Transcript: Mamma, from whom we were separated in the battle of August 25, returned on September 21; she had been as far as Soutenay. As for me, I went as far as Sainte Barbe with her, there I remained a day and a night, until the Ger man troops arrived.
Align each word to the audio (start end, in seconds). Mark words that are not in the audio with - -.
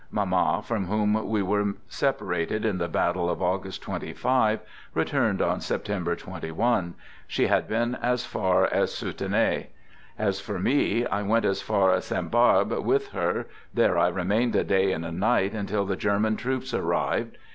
Mamma, 0.09 0.63
from 0.65 0.85
whom 0.87 1.29
we 1.29 1.43
were 1.43 1.75
separated 1.87 2.65
in 2.65 2.79
the 2.79 2.87
battle 2.87 3.29
of 3.29 3.39
August 3.39 3.83
25, 3.83 4.59
returned 4.95 5.43
on 5.43 5.61
September 5.61 6.15
21; 6.15 6.95
she 7.27 7.45
had 7.45 7.67
been 7.67 7.93
as 8.01 8.25
far 8.25 8.65
as 8.73 8.91
Soutenay. 8.91 9.67
As 10.17 10.39
for 10.39 10.57
me, 10.57 11.05
I 11.05 11.21
went 11.21 11.45
as 11.45 11.61
far 11.61 11.91
as 11.91 12.05
Sainte 12.05 12.31
Barbe 12.31 12.83
with 12.83 13.09
her, 13.09 13.45
there 13.75 13.95
I 13.99 14.07
remained 14.07 14.55
a 14.55 14.63
day 14.63 14.91
and 14.91 15.05
a 15.05 15.11
night, 15.11 15.53
until 15.53 15.85
the 15.85 15.95
Ger 15.95 16.17
man 16.19 16.35
troops 16.35 16.73
arrived. 16.73 17.37